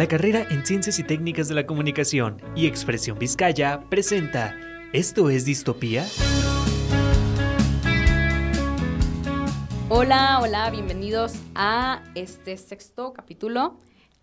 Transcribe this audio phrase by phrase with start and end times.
[0.00, 4.56] La carrera en Ciencias y Técnicas de la Comunicación y Expresión Vizcaya presenta
[4.94, 6.06] ¿Esto es distopía?
[9.90, 13.78] Hola, hola, bienvenidos a este sexto capítulo,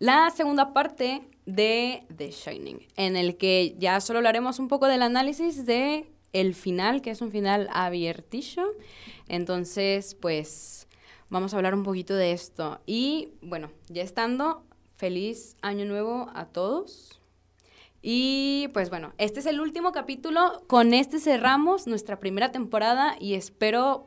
[0.00, 5.02] la segunda parte de The Shining, en el que ya solo hablaremos un poco del
[5.02, 8.64] análisis de el final, que es un final abiertillo.
[9.28, 10.88] Entonces, pues
[11.28, 12.80] vamos a hablar un poquito de esto.
[12.86, 14.64] Y bueno, ya estando,
[15.00, 17.18] feliz año nuevo a todos.
[18.02, 20.62] Y pues bueno, este es el último capítulo.
[20.66, 24.06] Con este cerramos nuestra primera temporada y espero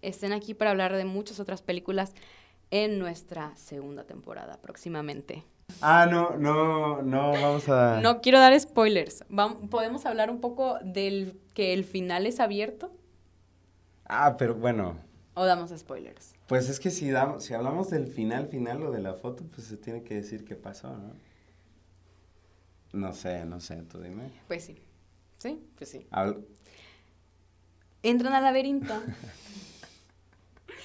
[0.00, 2.14] estén aquí para hablar de muchas otras películas
[2.70, 5.44] en nuestra segunda temporada próximamente.
[5.82, 8.00] Ah, no, no, no, vamos a...
[8.00, 9.24] No quiero dar spoilers.
[9.70, 12.90] ¿Podemos hablar un poco del que el final es abierto?
[14.06, 14.96] Ah, pero bueno.
[15.34, 16.31] ¿O damos spoilers?
[16.46, 19.66] Pues es que si, damos, si hablamos del final, final o de la foto, pues
[19.66, 21.14] se tiene que decir qué pasó, ¿no?
[22.92, 24.30] No sé, no sé, tú dime.
[24.48, 24.78] Pues sí.
[25.38, 26.06] Sí, pues sí.
[28.02, 28.94] Entran al laberinto.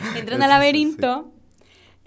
[0.16, 1.32] Entran al laberinto.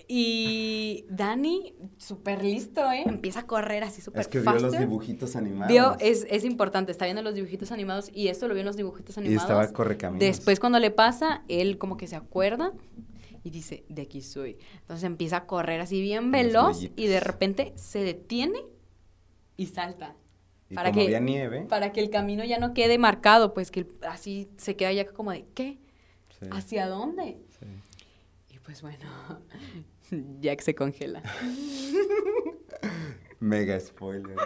[0.07, 3.03] Y Dani, súper listo, ¿eh?
[3.05, 5.71] Empieza a correr así súper Es que vio los dibujitos animados.
[5.71, 8.75] Vio, es, es, importante, está viendo los dibujitos animados y esto lo vio en los
[8.75, 9.41] dibujitos animados.
[9.41, 10.19] Y estaba correcaminos.
[10.19, 12.73] Después cuando le pasa, él como que se acuerda
[13.43, 14.57] y dice, de aquí soy.
[14.81, 18.59] Entonces empieza a correr así bien veloz y de repente se detiene
[19.57, 20.15] y salta.
[20.69, 21.65] Y para que, había nieve.
[21.69, 25.31] Para que el camino ya no quede marcado, pues que así se queda ya como
[25.31, 25.77] de, ¿qué?
[26.51, 27.37] ¿Hacia dónde?
[27.59, 28.55] Sí.
[28.55, 29.05] Y pues bueno,
[30.41, 31.21] Jack se congela.
[33.39, 34.37] Mega spoiler.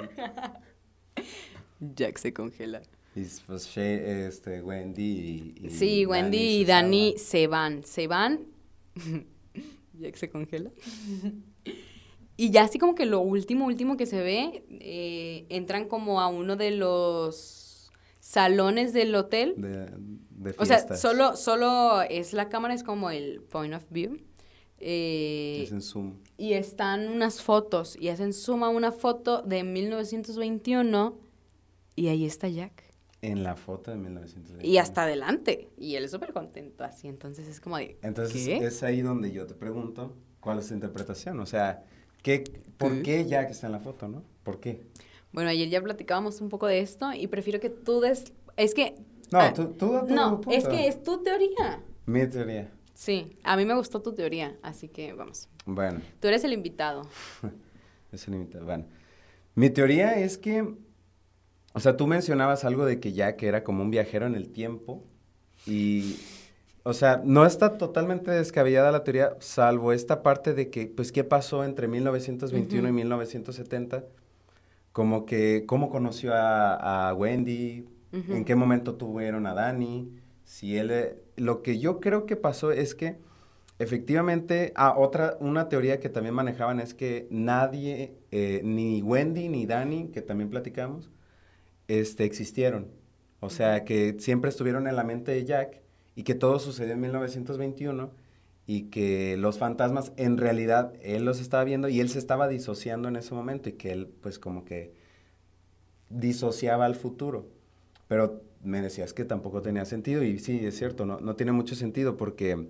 [1.79, 2.81] Jack se congela.
[3.15, 7.83] Y pues este, Wendy y, Sí, Wendy y Dani se van.
[7.83, 8.56] Se van.
[9.99, 10.71] Jack se congela.
[12.37, 16.27] y ya así como que lo último, último que se ve, eh, entran como a
[16.27, 19.55] uno de los salones del hotel.
[19.57, 19.87] De,
[20.29, 24.17] de o sea, solo, solo es la cámara, es como el point of view.
[24.79, 26.17] Eh, es en zoom.
[26.37, 31.17] Y están unas fotos, y hacen zoom a una foto de 1921,
[31.95, 32.86] y ahí está Jack.
[33.21, 34.63] En la foto de 1921.
[34.63, 35.69] Y hasta adelante.
[35.77, 37.07] Y él es súper contento así.
[37.07, 37.97] Entonces es como de.
[38.03, 41.39] Entonces es ahí donde yo te pregunto cuál es tu interpretación.
[41.39, 41.83] O sea,
[42.21, 42.43] ¿qué,
[42.77, 44.23] ¿por qué Jack está en la foto, no?
[44.43, 44.83] ¿Por qué?
[45.31, 48.31] Bueno, ayer ya platicábamos un poco de esto y prefiero que tú des.
[48.55, 48.95] Es que.
[49.31, 51.81] No, ah, tú, tú, No, es que es tu teoría.
[52.05, 52.71] Mi teoría.
[52.93, 55.49] Sí, a mí me gustó tu teoría, así que vamos.
[55.65, 56.01] Bueno.
[56.19, 57.03] Tú eres el invitado.
[58.11, 58.65] es el invitado.
[58.65, 58.85] Bueno,
[59.53, 60.73] mi teoría es que,
[61.73, 65.03] o sea, tú mencionabas algo de que Jack era como un viajero en el tiempo
[65.65, 66.17] y,
[66.83, 71.23] o sea, no está totalmente descabellada la teoría, salvo esta parte de que, pues, ¿qué
[71.23, 74.05] pasó entre 1921 y 1970?
[74.91, 77.85] Como que, ¿cómo conoció a, Wendy?
[78.11, 80.11] ¿En qué momento tuvieron a Dani?
[80.43, 83.17] Si él eh, lo que yo creo que pasó es que
[83.79, 89.65] efectivamente, ah, otra, una teoría que también manejaban es que nadie, eh, ni Wendy ni
[89.65, 91.11] Dani, que también platicamos,
[91.87, 92.87] este, existieron.
[93.39, 95.81] O sea, que siempre estuvieron en la mente de Jack
[96.15, 98.11] y que todo sucedió en 1921
[98.65, 103.07] y que los fantasmas en realidad él los estaba viendo y él se estaba disociando
[103.07, 104.93] en ese momento y que él pues como que
[106.09, 107.47] disociaba al futuro.
[108.07, 111.75] Pero me decías que tampoco tenía sentido y sí, es cierto, no, no tiene mucho
[111.75, 112.67] sentido porque,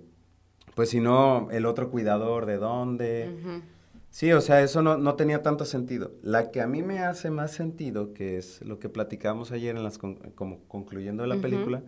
[0.74, 3.62] pues si no, el otro cuidador de dónde...
[4.10, 6.12] Sí, o sea, eso no, no, tenía tanto sentido.
[6.22, 9.82] La que a mí me hace más sentido, que es lo que platicamos ayer en
[9.82, 11.82] las como concluyendo la película,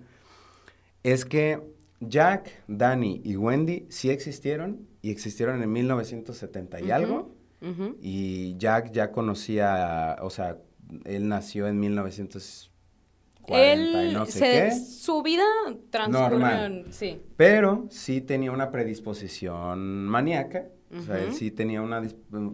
[1.03, 1.61] es que
[2.01, 7.35] Jack, Danny y Wendy sí existieron y existieron en 1970 y algo.
[8.01, 10.59] Y Jack ya conocía, o sea,
[11.05, 12.71] él nació en 1900
[13.49, 15.45] él no sé Su vida
[15.91, 17.21] transcurrió, sí.
[17.37, 20.69] Pero sí tenía una predisposición maníaca.
[20.93, 22.03] O sea, él sí tenía una,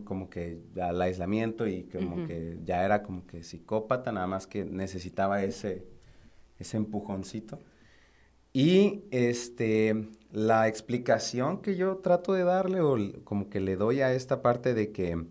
[0.05, 4.65] como que al aislamiento y como que ya era como que psicópata, nada más que
[4.65, 5.87] necesitaba ese,
[6.59, 7.59] ese empujoncito.
[8.53, 14.13] Y este, la explicación que yo trato de darle, o como que le doy a
[14.13, 15.25] esta parte de que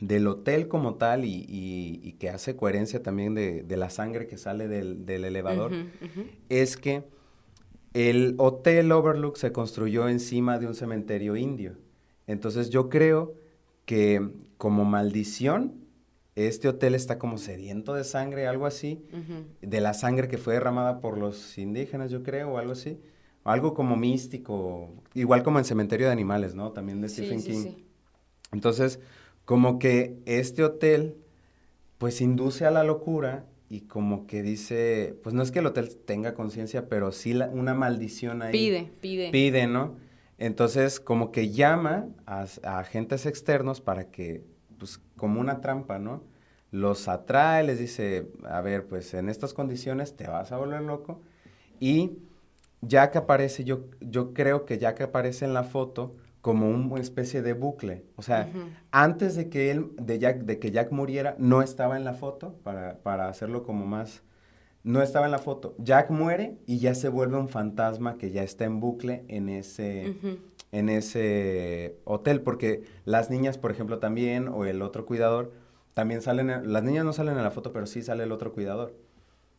[0.00, 5.08] del hotel como tal y, que hace coherencia también de, la sangre que sale del,
[5.08, 5.72] elevador,
[6.48, 7.04] es que
[7.92, 11.76] el hotel Overlook se construyó encima de un cementerio indio.
[12.26, 13.34] Entonces yo creo
[13.84, 15.74] que como maldición,
[16.36, 19.04] este hotel está como sediento de sangre, algo así,
[19.60, 22.98] de la sangre que fue derramada por los indígenas, yo creo, o algo así.
[23.44, 26.72] Algo como místico, igual como en Cementerio de Animales, ¿no?
[26.72, 27.66] También de Stephen King.
[28.52, 29.00] Entonces,
[29.44, 31.16] como que este hotel,
[31.98, 35.94] pues induce a la locura y como que dice, pues no es que el hotel
[35.96, 38.52] tenga conciencia, pero sí una maldición ahí.
[38.52, 39.30] Pide, pide.
[39.30, 39.96] Pide, ¿no?
[40.38, 44.44] Entonces, como que llama a, agentes externos para que,
[44.78, 46.22] pues, como una trampa, ¿no?
[46.70, 51.22] Los atrae, les dice, a ver, pues en estas condiciones te vas a volver loco.
[51.78, 52.18] Y
[52.80, 57.00] ya que aparece, yo, yo creo que ya que aparece en la foto, como una
[57.00, 58.04] especie de bucle.
[58.16, 58.50] O sea,
[58.90, 62.56] antes de que él, de Jack, de que Jack muriera, no estaba en la foto,
[62.62, 64.22] para, para, hacerlo como más,
[64.84, 65.74] no estaba en la foto.
[65.78, 70.14] Jack muere y ya se vuelve un fantasma que ya está en bucle en ese,
[70.72, 75.52] en ese hotel, porque las niñas, por ejemplo, también, o el otro cuidador,
[75.94, 78.94] también salen, las niñas no salen en la foto, pero sí sale el otro cuidador.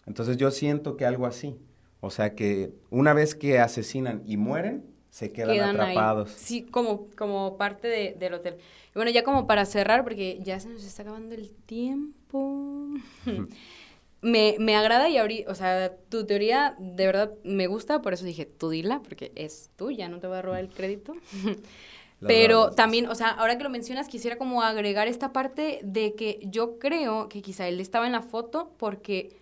[0.06, 1.58] Entonces yo siento que algo así.
[2.02, 6.30] O sea que una vez que asesinan y mueren, se quedan, atrapados.
[6.30, 8.58] Sí, como, como parte de, del hotel.
[8.90, 12.90] Y bueno, ya como para cerrar, porque ya se nos está acabando el tiempo.
[14.26, 18.26] me, me agrada y ahorita, o sea, tu teoría de verdad me gusta, por eso
[18.26, 21.14] dije, tú dila, porque es tuya, no te voy a robar el crédito.
[22.20, 26.40] Pero también, o sea, ahora que lo mencionas, quisiera como agregar esta parte de que
[26.44, 29.38] yo creo que quizá él estaba en la foto porque,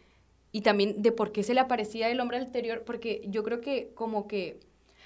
[0.52, 3.92] y también de por qué se le aparecía el hombre anterior, porque yo creo que
[3.94, 4.60] como que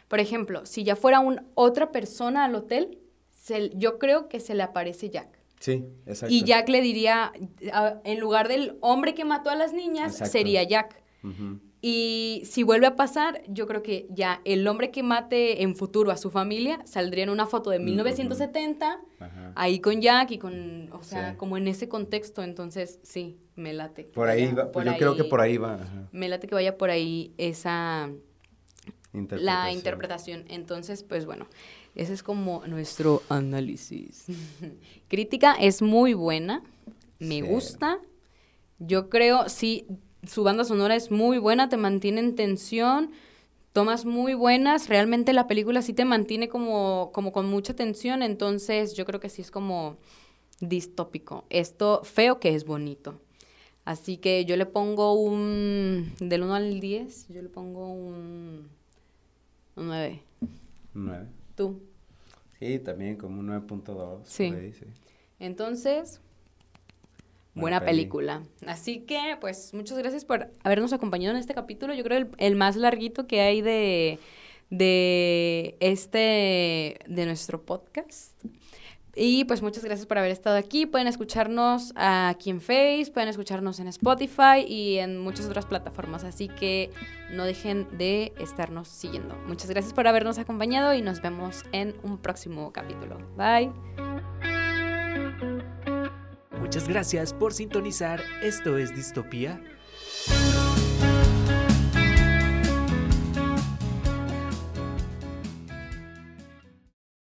[0.07, 2.97] por ejemplo, si ya fuera un, otra persona al hotel,
[3.75, 5.36] yo creo que se le aparece Jack.
[5.59, 6.33] Sí, exacto.
[6.33, 7.31] Y Jack le diría,
[8.03, 11.01] en lugar del hombre que mató a las niñas, sería Jack.
[11.79, 16.09] Y si vuelve a pasar, yo creo que ya el hombre que mate en futuro
[16.09, 18.99] a su familia saldría en una foto de 1970,
[19.55, 22.41] ahí con Jack y con, o sea, como en ese contexto.
[22.43, 24.05] Entonces, sí, me late.
[24.05, 25.79] Por ahí va, pues yo creo que por ahí va.
[26.11, 28.09] Me late que vaya por ahí esa,
[29.13, 30.45] la interpretación.
[30.47, 31.47] Entonces, pues bueno,
[31.95, 34.25] ese es como nuestro análisis.
[35.07, 36.63] Crítica es muy buena,
[37.19, 37.99] me gusta.
[38.79, 39.87] Yo creo, sí,
[40.23, 43.11] su banda sonora es muy buena, te mantiene en tensión,
[43.73, 48.93] tomas muy buenas, realmente la película sí te mantiene como, como con mucha tensión, entonces
[48.93, 49.97] yo creo que sí es como
[50.59, 51.45] distópico.
[51.49, 53.19] Esto feo que es bonito.
[53.85, 58.76] Así que yo le pongo un, del 1 al 10, yo le pongo un
[59.77, 60.23] un 9.
[60.95, 61.27] Un 9.
[61.55, 61.81] ¿Tú?
[62.59, 64.21] Sí, también como un 9.2.
[64.25, 64.51] Sí.
[65.39, 66.19] Entonces,
[67.53, 68.43] buena, película.
[68.65, 71.93] Así que, pues, muchas gracias por habernos acompañado en este capítulo.
[71.93, 74.19] Yo creo el, el más larguito que hay de,
[74.69, 78.33] de este, de nuestro podcast.
[79.19, 80.85] Y pues muchas gracias por haber estado aquí.
[80.85, 86.23] Pueden escucharnos aquí en Face, pueden escucharnos en Spotify y en muchas otras plataformas.
[86.23, 86.91] Así que
[87.31, 89.35] no dejen de estarnos siguiendo.
[89.47, 93.17] Muchas gracias por habernos acompañado y nos vemos en un próximo capítulo.
[93.35, 93.71] Bye.
[96.59, 98.21] Muchas gracias por sintonizar.
[98.43, 99.59] Esto es Distopía.